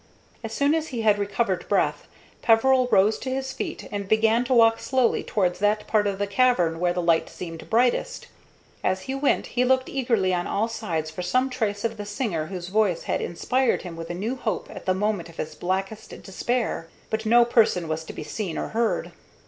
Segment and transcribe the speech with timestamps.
[0.43, 2.07] As soon as he had recovered breath,
[2.41, 6.25] Peveril rose to his feet and began to walk slowly towards that part of the
[6.25, 8.25] cavern where the light seemed brightest.
[8.83, 12.47] As he went he looked eagerly on all sides for some trace of the singer
[12.47, 16.19] whose voice had inspired him with a new hope at the moment of his blackest
[16.23, 19.11] despair, but no person was to be seen or heard.